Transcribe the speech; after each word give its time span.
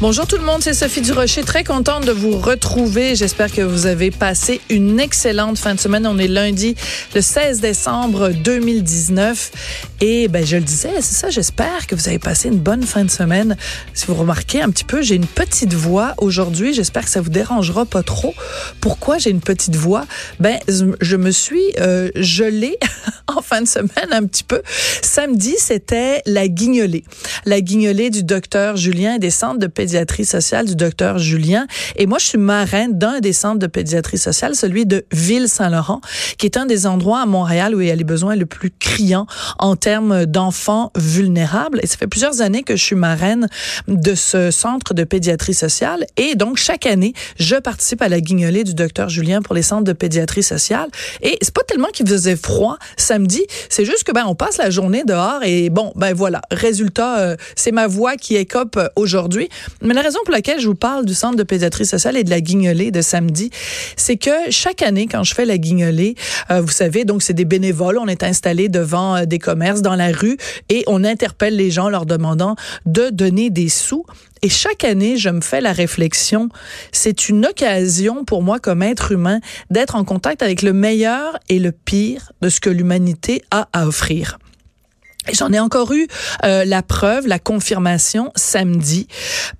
Bonjour 0.00 0.28
tout 0.28 0.36
le 0.36 0.44
monde, 0.44 0.62
c'est 0.62 0.74
Sophie 0.74 1.00
Durocher, 1.00 1.42
très 1.42 1.64
contente 1.64 2.06
de 2.06 2.12
vous 2.12 2.38
retrouver. 2.38 3.16
J'espère 3.16 3.50
que 3.50 3.62
vous 3.62 3.86
avez 3.86 4.12
passé 4.12 4.60
une 4.70 5.00
excellente 5.00 5.58
fin 5.58 5.74
de 5.74 5.80
semaine. 5.80 6.06
On 6.06 6.18
est 6.18 6.28
lundi, 6.28 6.76
le 7.16 7.20
16 7.20 7.60
décembre 7.60 8.28
2019. 8.28 9.50
Et 10.00 10.28
ben, 10.28 10.46
je 10.46 10.54
le 10.54 10.62
disais, 10.62 10.92
c'est 11.00 11.16
ça, 11.16 11.30
j'espère 11.30 11.88
que 11.88 11.96
vous 11.96 12.06
avez 12.06 12.20
passé 12.20 12.46
une 12.46 12.60
bonne 12.60 12.84
fin 12.84 13.02
de 13.02 13.10
semaine. 13.10 13.56
Si 13.92 14.06
vous 14.06 14.14
remarquez 14.14 14.62
un 14.62 14.70
petit 14.70 14.84
peu, 14.84 15.02
j'ai 15.02 15.16
une 15.16 15.26
petite 15.26 15.74
voix 15.74 16.14
aujourd'hui. 16.18 16.74
J'espère 16.74 17.02
que 17.02 17.10
ça 17.10 17.20
vous 17.20 17.30
dérangera 17.30 17.84
pas 17.84 18.04
trop. 18.04 18.34
Pourquoi 18.80 19.18
j'ai 19.18 19.30
une 19.30 19.40
petite 19.40 19.74
voix? 19.74 20.06
Ben, 20.38 20.60
je 20.68 21.16
me 21.16 21.32
suis 21.32 21.72
euh, 21.80 22.08
gelée 22.14 22.78
en 23.26 23.42
fin 23.42 23.62
de 23.62 23.66
semaine 23.66 24.12
un 24.12 24.24
petit 24.26 24.44
peu. 24.44 24.62
Samedi, 25.02 25.56
c'était 25.58 26.22
la 26.24 26.46
guignolée. 26.46 27.02
La 27.46 27.60
guignolée 27.60 28.10
du 28.10 28.22
docteur 28.22 28.76
Julien 28.76 29.18
des 29.18 29.30
centres 29.30 29.58
de 29.58 29.66
pédiatrie 29.66 29.87
sociale 30.24 30.66
du 30.66 30.76
docteur 30.76 31.18
Julien. 31.18 31.66
Et 31.96 32.06
moi, 32.06 32.18
je 32.18 32.26
suis 32.26 32.38
marraine 32.38 32.98
d'un 32.98 33.20
des 33.20 33.32
centres 33.32 33.58
de 33.58 33.66
pédiatrie 33.66 34.18
sociale, 34.18 34.54
celui 34.54 34.86
de 34.86 35.04
Ville-Saint-Laurent, 35.12 36.00
qui 36.38 36.46
est 36.46 36.56
un 36.56 36.66
des 36.66 36.86
endroits 36.86 37.20
à 37.20 37.26
Montréal 37.26 37.74
où 37.74 37.80
il 37.80 37.88
y 37.88 37.90
a 37.90 37.94
les 37.94 38.04
besoins 38.04 38.36
le 38.36 38.46
plus 38.46 38.70
criants 38.70 39.26
en 39.58 39.76
termes 39.76 40.26
d'enfants 40.26 40.92
vulnérables. 40.96 41.80
Et 41.82 41.86
ça 41.86 41.96
fait 41.96 42.06
plusieurs 42.06 42.40
années 42.40 42.62
que 42.62 42.76
je 42.76 42.82
suis 42.82 42.96
marraine 42.96 43.48
de 43.86 44.14
ce 44.14 44.50
centre 44.50 44.94
de 44.94 45.04
pédiatrie 45.04 45.54
sociale. 45.54 46.04
Et 46.16 46.34
donc, 46.34 46.56
chaque 46.56 46.86
année, 46.86 47.14
je 47.38 47.56
participe 47.56 48.02
à 48.02 48.08
la 48.08 48.20
guignolée 48.20 48.64
du 48.64 48.74
docteur 48.74 49.08
Julien 49.08 49.42
pour 49.42 49.54
les 49.54 49.62
centres 49.62 49.84
de 49.84 49.92
pédiatrie 49.92 50.42
sociale. 50.42 50.88
Et 51.22 51.38
c'est 51.42 51.54
pas 51.54 51.64
tellement 51.66 51.88
qu'il 51.88 52.08
faisait 52.08 52.36
froid 52.36 52.78
samedi, 52.96 53.44
c'est 53.68 53.84
juste 53.84 54.04
que 54.04 54.12
ben 54.12 54.24
on 54.26 54.34
passe 54.34 54.58
la 54.58 54.70
journée 54.70 55.04
dehors 55.04 55.42
et 55.42 55.70
bon 55.70 55.92
ben 55.94 56.14
voilà, 56.14 56.40
résultat, 56.50 57.18
euh, 57.20 57.36
c'est 57.56 57.72
ma 57.72 57.86
voix 57.86 58.16
qui 58.16 58.36
écope 58.36 58.78
aujourd'hui. 58.96 59.48
Mais 59.82 59.94
la 59.94 60.02
raison 60.02 60.18
pour 60.24 60.32
laquelle 60.32 60.60
je 60.60 60.66
vous 60.66 60.74
parle 60.74 61.04
du 61.04 61.14
centre 61.14 61.36
de 61.36 61.42
pédiatrie 61.42 61.86
sociale 61.86 62.16
et 62.16 62.24
de 62.24 62.30
la 62.30 62.40
guignolée 62.40 62.90
de 62.90 63.00
samedi, 63.00 63.50
c'est 63.96 64.16
que 64.16 64.50
chaque 64.50 64.82
année, 64.82 65.06
quand 65.06 65.22
je 65.22 65.34
fais 65.34 65.44
la 65.44 65.56
guignolée, 65.56 66.16
euh, 66.50 66.60
vous 66.60 66.70
savez, 66.70 67.04
donc 67.04 67.22
c'est 67.22 67.34
des 67.34 67.44
bénévoles, 67.44 67.98
on 67.98 68.08
est 68.08 68.24
installé 68.24 68.68
devant 68.68 69.16
euh, 69.16 69.24
des 69.24 69.38
commerces 69.38 69.82
dans 69.82 69.94
la 69.94 70.10
rue 70.10 70.36
et 70.68 70.82
on 70.88 71.04
interpelle 71.04 71.54
les 71.54 71.70
gens 71.70 71.88
leur 71.88 72.06
demandant 72.06 72.56
de 72.86 73.10
donner 73.10 73.50
des 73.50 73.68
sous. 73.68 74.04
Et 74.42 74.48
chaque 74.48 74.84
année, 74.84 75.16
je 75.16 75.30
me 75.30 75.40
fais 75.40 75.60
la 75.60 75.72
réflexion, 75.72 76.48
c'est 76.92 77.28
une 77.28 77.46
occasion 77.46 78.24
pour 78.24 78.42
moi 78.42 78.58
comme 78.58 78.82
être 78.82 79.12
humain 79.12 79.40
d'être 79.70 79.94
en 79.94 80.04
contact 80.04 80.42
avec 80.42 80.62
le 80.62 80.72
meilleur 80.72 81.38
et 81.48 81.58
le 81.58 81.72
pire 81.72 82.32
de 82.40 82.48
ce 82.48 82.60
que 82.60 82.70
l'humanité 82.70 83.42
a 83.50 83.68
à 83.72 83.86
offrir. 83.86 84.38
J'en 85.32 85.52
ai 85.52 85.58
encore 85.58 85.92
eu 85.92 86.06
euh, 86.44 86.64
la 86.64 86.82
preuve, 86.82 87.26
la 87.26 87.38
confirmation 87.38 88.32
samedi, 88.34 89.06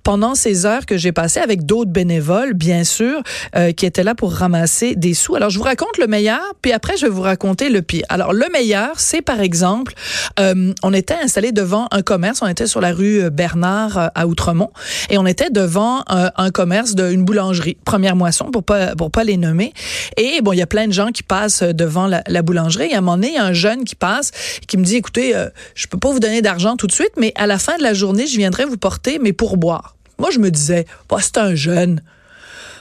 pendant 0.03 0.35
ces 0.35 0.65
heures 0.65 0.85
que 0.85 0.97
j'ai 0.97 1.11
passées 1.11 1.39
avec 1.39 1.65
d'autres 1.65 1.91
bénévoles, 1.91 2.53
bien 2.53 2.83
sûr, 2.83 3.21
euh, 3.55 3.71
qui 3.71 3.85
étaient 3.85 4.03
là 4.03 4.15
pour 4.15 4.33
ramasser 4.33 4.95
des 4.95 5.13
sous. 5.13 5.35
Alors, 5.35 5.49
je 5.49 5.57
vous 5.57 5.63
raconte 5.63 5.97
le 5.97 6.07
meilleur, 6.07 6.41
puis 6.61 6.71
après, 6.71 6.97
je 6.97 7.05
vais 7.05 7.11
vous 7.11 7.21
raconter 7.21 7.69
le 7.69 7.81
pire. 7.81 8.05
Alors, 8.09 8.33
le 8.33 8.45
meilleur, 8.51 8.99
c'est 8.99 9.21
par 9.21 9.41
exemple, 9.41 9.93
euh, 10.39 10.73
on 10.83 10.93
était 10.93 11.15
installé 11.21 11.51
devant 11.51 11.87
un 11.91 12.01
commerce, 12.01 12.41
on 12.41 12.47
était 12.47 12.67
sur 12.67 12.81
la 12.81 12.91
rue 12.91 13.29
Bernard 13.29 14.11
à 14.15 14.27
Outremont, 14.27 14.71
et 15.09 15.17
on 15.17 15.25
était 15.25 15.49
devant 15.49 16.03
un 16.07 16.51
commerce 16.51 16.95
d'une 16.95 17.23
boulangerie, 17.23 17.77
première 17.85 18.15
moisson, 18.15 18.45
pour 18.51 18.63
pas 18.63 18.95
pour 18.95 19.11
pas 19.11 19.23
les 19.23 19.37
nommer. 19.37 19.73
Et 20.17 20.41
bon, 20.41 20.53
il 20.53 20.57
y 20.57 20.61
a 20.61 20.67
plein 20.67 20.87
de 20.87 20.93
gens 20.93 21.11
qui 21.11 21.23
passent 21.23 21.63
devant 21.63 22.07
la, 22.07 22.23
la 22.27 22.41
boulangerie. 22.41 22.89
Et 22.91 22.95
à 22.95 22.97
un 22.97 23.01
moment 23.01 23.17
donné, 23.17 23.29
il 23.29 23.35
y 23.35 23.37
a 23.37 23.45
un 23.45 23.53
jeune 23.53 23.83
qui 23.83 23.95
passe, 23.95 24.31
qui 24.67 24.77
me 24.77 24.83
dit, 24.83 24.95
écoutez, 24.95 25.35
je 25.75 25.87
peux 25.87 25.97
pas 25.97 26.11
vous 26.11 26.19
donner 26.19 26.41
d'argent 26.41 26.75
tout 26.75 26.87
de 26.87 26.91
suite, 26.91 27.11
mais 27.17 27.31
à 27.35 27.47
la 27.47 27.59
fin 27.59 27.77
de 27.77 27.83
la 27.83 27.93
journée, 27.93 28.27
je 28.27 28.37
viendrai 28.37 28.65
vous 28.65 28.77
porter 28.77 29.19
mes 29.19 29.33
pourboires. 29.33 29.95
Moi, 30.17 30.29
je 30.31 30.39
me 30.39 30.51
disais, 30.51 30.85
c'est 31.19 31.37
un 31.37 31.55
jeune. 31.55 32.01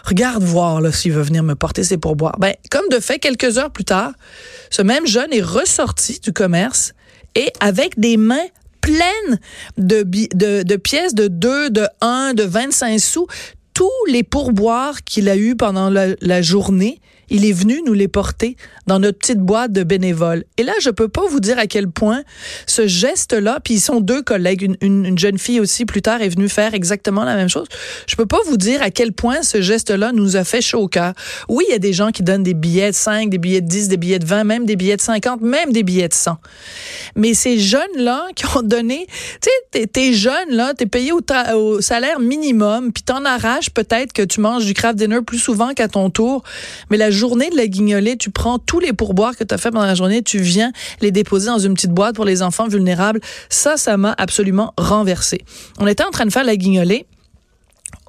Regarde 0.04 0.42
voir 0.42 0.82
s'il 0.92 1.12
veut 1.12 1.22
venir 1.22 1.42
me 1.42 1.54
porter 1.54 1.84
ses 1.84 1.98
pourboires. 1.98 2.38
Ben, 2.38 2.54
comme 2.70 2.88
de 2.90 2.98
fait, 2.98 3.18
quelques 3.18 3.58
heures 3.58 3.70
plus 3.70 3.84
tard, 3.84 4.12
ce 4.70 4.82
même 4.82 5.06
jeune 5.06 5.32
est 5.32 5.42
ressorti 5.42 6.20
du 6.20 6.32
commerce 6.32 6.92
et 7.34 7.52
avec 7.60 7.98
des 7.98 8.16
mains 8.16 8.46
pleines 8.80 9.38
de, 9.76 10.02
de, 10.02 10.76
pièces 10.76 11.14
de 11.14 11.28
2, 11.28 11.70
de 11.70 11.86
1, 12.00 12.34
de 12.34 12.42
25 12.42 12.98
sous, 12.98 13.26
tous 13.74 13.90
les 14.08 14.22
pourboires 14.22 15.04
qu'il 15.04 15.28
a 15.28 15.36
eus 15.36 15.56
pendant 15.56 15.90
la 15.90 16.42
journée, 16.42 17.00
il 17.30 17.44
est 17.44 17.52
venu 17.52 17.82
nous 17.84 17.92
les 17.92 18.08
porter 18.08 18.56
dans 18.86 18.98
notre 18.98 19.18
petite 19.18 19.38
boîte 19.38 19.72
de 19.72 19.82
bénévoles. 19.82 20.44
Et 20.56 20.62
là, 20.62 20.72
je 20.80 20.90
peux 20.90 21.08
pas 21.08 21.26
vous 21.30 21.40
dire 21.40 21.58
à 21.58 21.66
quel 21.66 21.88
point 21.88 22.22
ce 22.66 22.86
geste-là, 22.86 23.60
puis 23.62 23.74
ils 23.74 23.80
sont 23.80 24.00
deux 24.00 24.22
collègues, 24.22 24.76
une, 24.80 25.18
jeune 25.18 25.38
fille 25.38 25.60
aussi 25.60 25.84
plus 25.84 26.02
tard 26.02 26.22
est 26.22 26.28
venue 26.28 26.48
faire 26.48 26.74
exactement 26.74 27.24
la 27.24 27.36
même 27.36 27.48
chose. 27.48 27.66
Je 28.06 28.16
peux 28.16 28.26
pas 28.26 28.38
vous 28.46 28.56
dire 28.56 28.82
à 28.82 28.90
quel 28.90 29.12
point 29.12 29.42
ce 29.42 29.60
geste-là 29.60 30.12
nous 30.12 30.36
a 30.36 30.44
fait 30.44 30.60
chaud 30.60 30.80
au 30.80 30.88
cœur. 30.88 31.12
Oui, 31.48 31.64
il 31.68 31.72
y 31.72 31.74
a 31.74 31.78
des 31.78 31.92
gens 31.92 32.10
qui 32.10 32.22
donnent 32.22 32.42
des 32.42 32.54
billets 32.54 32.90
de 32.90 32.96
5, 32.96 33.30
des 33.30 33.38
billets 33.38 33.60
de 33.60 33.66
10, 33.66 33.88
des 33.88 33.96
billets 33.96 34.18
de 34.18 34.26
20, 34.26 34.44
même 34.44 34.64
des 34.64 34.76
billets 34.76 34.96
de 34.96 35.02
50, 35.02 35.40
même 35.42 35.72
des 35.72 35.82
billets 35.82 36.08
de 36.08 36.14
100. 36.14 36.36
Mais 37.16 37.34
ces 37.34 37.58
jeunes-là 37.58 38.26
qui 38.36 38.44
ont 38.56 38.62
donné, 38.62 39.06
tu 39.40 39.50
sais, 39.74 39.86
t'es 39.86 40.12
jeune, 40.12 40.50
là, 40.50 40.72
t'es 40.74 40.86
payé 40.86 41.12
au, 41.12 41.80
salaire 41.80 42.20
minimum, 42.20 42.92
puis 42.92 43.02
t'en 43.02 43.24
arraches 43.24 43.70
peut-être 43.70 44.12
que 44.12 44.22
tu 44.22 44.40
manges 44.40 44.64
du 44.64 44.74
craft 44.74 44.96
dinner 44.98 45.20
plus 45.22 45.38
souvent 45.38 45.74
qu'à 45.74 45.88
ton 45.88 46.10
tour, 46.10 46.42
mais 46.90 46.96
la 46.96 47.10
journée 47.18 47.50
de 47.50 47.56
la 47.56 47.66
guignolée, 47.66 48.16
tu 48.16 48.30
prends 48.30 48.58
tous 48.58 48.80
les 48.80 48.94
pourboires 48.94 49.36
que 49.36 49.44
tu 49.44 49.52
as 49.52 49.58
fait 49.58 49.70
pendant 49.70 49.84
la 49.84 49.94
journée, 49.94 50.22
tu 50.22 50.38
viens 50.38 50.72
les 51.00 51.10
déposer 51.10 51.48
dans 51.48 51.58
une 51.58 51.74
petite 51.74 51.92
boîte 51.92 52.14
pour 52.14 52.24
les 52.24 52.42
enfants 52.42 52.68
vulnérables. 52.68 53.20
Ça, 53.50 53.76
ça 53.76 53.96
m'a 53.96 54.14
absolument 54.16 54.72
renversé. 54.78 55.42
On 55.78 55.86
était 55.86 56.04
en 56.04 56.10
train 56.10 56.24
de 56.24 56.32
faire 56.32 56.44
la 56.44 56.56
guignolée 56.56 57.06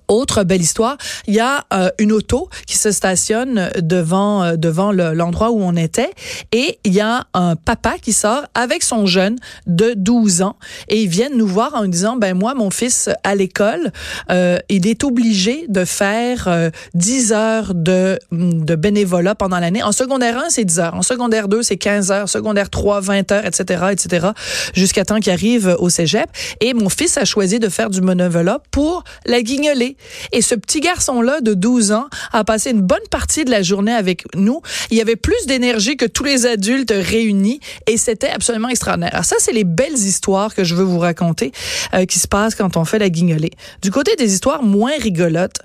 autre 0.10 0.44
belle 0.44 0.62
histoire, 0.62 0.98
il 1.28 1.36
y 1.36 1.40
a 1.40 1.66
euh, 1.74 1.90
une 2.00 2.12
auto 2.12 2.50
qui 2.68 2.78
se 2.78 2.92
stationne 2.92 3.70
devant 3.80 4.44
euh, 4.44 4.56
devant 4.56 4.92
l'endroit 4.92 5.52
où 5.52 5.62
on 5.62 5.76
était 5.76 6.12
et 6.52 6.80
il 6.84 6.94
y 6.94 7.00
a 7.00 7.26
un 7.34 7.56
papa 7.56 7.96
qui 8.02 8.14
sort 8.14 8.44
avec 8.56 8.84
son 8.84 9.06
jeune 9.06 9.38
de 9.68 9.94
12 9.96 10.42
ans 10.42 10.56
et 10.88 11.02
ils 11.02 11.08
viennent 11.08 11.38
nous 11.38 11.48
voir 11.48 11.76
en 11.76 11.86
disant 11.86 12.18
ben 12.18 12.38
moi 12.38 12.56
mon 12.56 12.72
fils 12.72 13.10
à 13.24 13.36
l'école 13.36 13.92
euh, 14.32 14.58
il 14.70 14.88
est 14.88 15.04
obligé 15.04 15.66
de 15.70 15.86
faire 15.86 16.72
10 16.96 17.34
heures 17.34 17.74
de 17.76 18.20
de 18.32 18.76
bénévolat 18.76 19.36
pendant 19.36 19.60
l'année. 19.60 19.84
En 19.84 19.92
secondaire 19.92 20.38
1 20.38 20.50
c'est 20.50 20.66
10 20.66 20.80
heures, 20.80 20.96
en 20.96 21.04
secondaire 21.04 21.48
2 21.48 21.62
c'est 21.62 21.78
15 21.78 22.12
heures, 22.12 22.30
secondaire 22.30 22.70
3 22.70 23.02
20 23.02 23.32
heures 23.32 23.46
etc 23.46 23.86
etc 23.92 24.28
jusqu'à 24.74 25.06
temps 25.06 25.20
qu'il 25.20 25.32
arrive 25.32 25.76
au 25.80 25.90
cégep. 25.90 26.30
Et 26.62 26.74
mon 26.74 26.90
fils 26.90 27.18
a 27.18 27.26
choisi 27.26 27.60
de 27.60 27.70
faire 27.70 27.90
du 27.90 28.02
bénévolat 28.02 28.60
pour 28.72 29.04
la 29.26 29.42
guignoler 29.42 29.98
et 30.32 30.42
ce 30.42 30.56
petit 30.56 30.80
garçon-là 30.80 31.42
de 31.42 31.54
12 31.54 31.92
ans 31.92 32.08
a 32.32 32.44
passé 32.44 32.72
une 32.72 32.82
bonne 32.82 32.98
partie 33.10 33.46
de 33.46 33.52
la 33.52 33.62
journée 33.62 33.94
avec 33.94 34.24
nous. 34.36 34.62
Il 34.92 34.98
y 34.98 35.02
avait 35.02 35.16
plus 35.16 35.46
d'énergie 35.46 35.98
que 35.98 36.06
tous 36.06 36.24
les 36.24 36.46
adultes 36.46 36.94
réunis 36.96 37.60
et 37.88 37.98
c'était 37.98 38.30
absolument 38.30 38.70
extraordinaire. 38.70 39.12
Alors 39.14 39.26
ça, 39.26 39.36
c'est 39.40 39.54
les 39.54 39.64
belles 39.64 39.98
histoires 39.98 40.54
que 40.56 40.64
je 40.64 40.76
veux 40.76 40.84
vous 40.84 41.00
raconter 41.00 41.52
euh, 41.94 42.06
qui 42.06 42.20
se 42.20 42.28
passent 42.28 42.56
quand 42.56 42.78
on 42.78 42.86
fait 42.86 43.00
la 43.00 43.10
guignolée. 43.10 43.52
Du 43.82 43.92
côté 43.92 44.16
des 44.16 44.34
histoires 44.34 44.64
moins 44.64 44.98
rigolotes, 45.00 45.60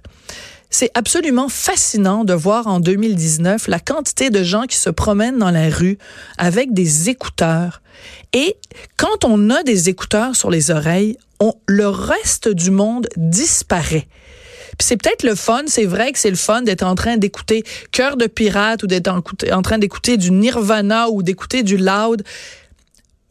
c'est 0.75 0.91
absolument 0.95 1.49
fascinant 1.49 2.25
de 2.25 2.35
voir 2.35 2.67
en 2.67 2.81
2019 2.81 3.69
la 3.69 3.79
quantité 3.79 4.31
de 4.31 4.43
gens 4.43 4.65
qui 4.65 4.77
se 4.77 4.91
promènent 4.91 5.39
dans 5.39 5.53
la 5.53 5.71
rue 5.71 5.99
avec 6.37 6.75
des 6.75 7.09
écouteurs. 7.09 7.81
Et 8.33 8.57
quand 8.97 9.25
on 9.25 9.51
a 9.51 9.63
des 9.63 9.89
écouteurs 9.89 10.35
sur 10.35 10.51
les 10.51 10.73
oreilles, 10.73 11.17
le 11.67 11.87
reste 11.87 12.49
du 12.49 12.73
monde 12.73 13.07
disparaît. 13.17 14.09
C'est 14.81 14.97
peut-être 14.97 15.23
le 15.23 15.37
fun, 15.37 15.63
c'est 15.67 15.85
vrai 15.85 16.11
que 16.11 16.19
c'est 16.19 16.31
le 16.31 16.37
fun 16.37 16.63
d'être 16.63 16.83
en 16.83 16.97
train 16.97 17.17
d'écouter 17.17 17.63
Cœur 17.93 18.17
de 18.17 18.27
pirate 18.27 18.83
ou 18.83 18.89
d'être 18.89 19.09
en, 19.09 19.63
train 19.63 19.79
d'écouter 19.79 20.17
du 20.17 20.33
Nirvana 20.33 21.09
ou 21.09 21.23
d'écouter 21.23 21.63
du 21.63 21.77
Loud. 21.77 22.25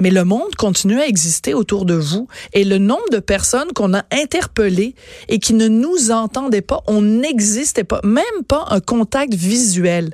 Mais 0.03 0.11
le 0.11 0.25
monde 0.25 0.53
continue 0.57 0.99
à 0.99 1.07
exister 1.07 1.53
autour 1.53 1.85
de 1.85 1.93
vous 1.93 2.27
et 2.51 2.65
le 2.65 2.77
nombre 2.77 3.09
de 3.09 3.19
personnes 3.19 3.71
qu'on 3.73 3.93
a 3.93 4.03
interpellées 4.11 4.95
et 5.29 5.39
qui 5.39 5.53
ne 5.53 5.69
nous 5.69 6.11
entendaient 6.11 6.59
pas, 6.59 6.81
on 6.87 7.01
n'existait 7.01 7.85
pas, 7.85 8.01
même 8.03 8.43
pas 8.45 8.65
un 8.69 8.81
contact 8.81 9.33
visuel. 9.33 10.13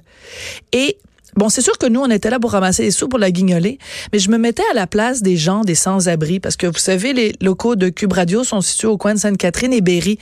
Et 0.74 1.00
Bon, 1.36 1.48
c'est 1.48 1.62
sûr 1.62 1.78
que 1.78 1.88
nous, 1.88 2.02
on 2.02 2.10
était 2.10 2.30
là 2.30 2.40
pour 2.40 2.52
ramasser 2.52 2.84
des 2.84 2.92
sous 2.92 3.08
pour 3.08 3.20
la 3.20 3.32
guignoler, 3.32 3.78
mais 4.12 4.20
je 4.20 4.30
me 4.30 4.38
mettais 4.38 4.64
à 4.72 4.74
la 4.74 4.88
place 4.88 5.22
des 5.22 5.38
gens, 5.38 5.62
des 5.62 5.76
sans-abri, 5.76 6.40
parce 6.40 6.58
que 6.58 6.68
vous 6.68 6.80
savez, 6.80 7.14
les 7.14 7.34
locaux 7.40 7.76
de 7.76 7.90
Cube 7.90 8.14
Radio 8.14 8.44
sont 8.44 8.62
situés 8.62 8.88
au 8.88 8.98
coin 8.98 9.14
de 9.14 9.20
Sainte-Catherine 9.20 9.72
et 9.72 9.82
Berry. 9.82 10.18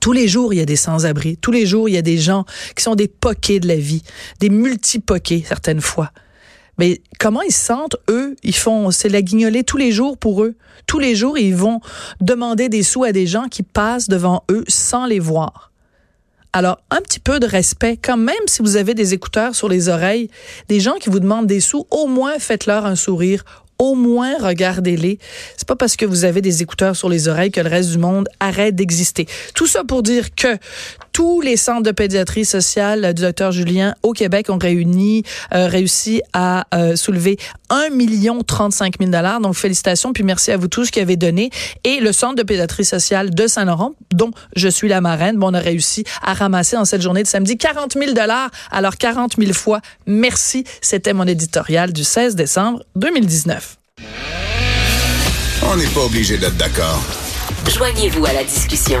Tous 0.00 0.12
les 0.12 0.28
jours, 0.28 0.52
il 0.52 0.58
y 0.58 0.60
a 0.60 0.66
des 0.66 0.76
sans-abri. 0.76 1.38
Tous 1.38 1.52
les 1.52 1.64
jours, 1.64 1.88
il 1.88 1.92
y 1.92 1.98
a 1.98 2.02
des 2.02 2.18
gens 2.18 2.44
qui 2.76 2.82
sont 2.82 2.96
des 2.96 3.08
poquets 3.08 3.60
de 3.60 3.68
la 3.68 3.76
vie, 3.76 4.02
des 4.40 4.50
multi-poquets 4.50 5.44
certaines 5.46 5.80
fois. 5.80 6.10
Mais 6.78 7.00
comment 7.18 7.42
ils 7.42 7.52
se 7.52 7.64
sentent, 7.64 7.96
eux? 8.08 8.36
Ils 8.42 8.54
font, 8.54 8.90
c'est 8.90 9.08
la 9.08 9.22
guignolée 9.22 9.64
tous 9.64 9.76
les 9.76 9.92
jours 9.92 10.16
pour 10.16 10.42
eux. 10.44 10.54
Tous 10.86 10.98
les 10.98 11.14
jours, 11.14 11.36
ils 11.38 11.54
vont 11.54 11.80
demander 12.20 12.68
des 12.68 12.82
sous 12.82 13.04
à 13.04 13.12
des 13.12 13.26
gens 13.26 13.48
qui 13.48 13.62
passent 13.62 14.08
devant 14.08 14.44
eux 14.50 14.64
sans 14.68 15.06
les 15.06 15.18
voir. 15.18 15.72
Alors, 16.52 16.80
un 16.90 17.00
petit 17.02 17.20
peu 17.20 17.40
de 17.40 17.46
respect, 17.46 17.98
quand 18.02 18.16
même 18.16 18.34
si 18.46 18.62
vous 18.62 18.76
avez 18.76 18.94
des 18.94 19.12
écouteurs 19.12 19.54
sur 19.54 19.68
les 19.68 19.88
oreilles, 19.88 20.30
des 20.68 20.80
gens 20.80 20.94
qui 20.94 21.10
vous 21.10 21.20
demandent 21.20 21.46
des 21.46 21.60
sous, 21.60 21.86
au 21.90 22.06
moins 22.06 22.38
faites-leur 22.38 22.86
un 22.86 22.96
sourire, 22.96 23.44
au 23.78 23.94
moins 23.94 24.36
regardez-les. 24.38 25.18
C'est 25.56 25.68
pas 25.68 25.76
parce 25.76 25.94
que 25.96 26.04
vous 26.04 26.24
avez 26.24 26.40
des 26.40 26.62
écouteurs 26.62 26.96
sur 26.96 27.08
les 27.08 27.28
oreilles 27.28 27.52
que 27.52 27.60
le 27.60 27.68
reste 27.68 27.90
du 27.90 27.98
monde 27.98 28.28
arrête 28.40 28.74
d'exister. 28.74 29.26
Tout 29.54 29.66
ça 29.66 29.84
pour 29.84 30.02
dire 30.02 30.34
que 30.34 30.56
tous 31.18 31.40
les 31.40 31.56
centres 31.56 31.82
de 31.82 31.90
pédiatrie 31.90 32.44
sociale 32.44 33.12
du 33.12 33.22
docteur 33.22 33.50
Julien 33.50 33.92
au 34.04 34.12
Québec 34.12 34.50
ont 34.50 34.56
réuni, 34.56 35.24
euh, 35.52 35.66
réussi 35.66 36.22
à 36.32 36.64
euh, 36.76 36.94
soulever 36.94 37.38
1 37.70 37.90
million 37.90 38.44
35 38.44 38.94
000 39.00 39.10
dollars. 39.10 39.40
Donc 39.40 39.56
félicitations 39.56 40.12
puis 40.12 40.22
merci 40.22 40.52
à 40.52 40.56
vous 40.56 40.68
tous 40.68 40.92
qui 40.92 41.00
avez 41.00 41.16
donné. 41.16 41.50
Et 41.82 41.98
le 41.98 42.12
centre 42.12 42.36
de 42.36 42.44
pédiatrie 42.44 42.84
sociale 42.84 43.34
de 43.34 43.48
Saint-Laurent, 43.48 43.94
dont 44.12 44.30
je 44.54 44.68
suis 44.68 44.86
la 44.86 45.00
marraine, 45.00 45.38
bon, 45.38 45.50
on 45.50 45.54
a 45.54 45.58
réussi 45.58 46.04
à 46.22 46.34
ramasser 46.34 46.76
en 46.76 46.84
cette 46.84 47.02
journée 47.02 47.24
de 47.24 47.28
samedi 47.28 47.58
40 47.58 47.94
000 47.94 48.12
dollars. 48.12 48.50
Alors 48.70 48.96
40 48.96 49.38
000 49.40 49.52
fois 49.54 49.80
merci. 50.06 50.62
C'était 50.80 51.14
mon 51.14 51.24
éditorial 51.24 51.92
du 51.92 52.04
16 52.04 52.36
décembre 52.36 52.84
2019. 52.94 53.76
On 55.64 55.74
n'est 55.74 55.86
pas 55.86 56.04
obligé 56.04 56.38
d'être 56.38 56.56
d'accord. 56.56 57.02
Joignez-vous 57.68 58.24
à 58.24 58.34
la 58.34 58.44
discussion. 58.44 59.00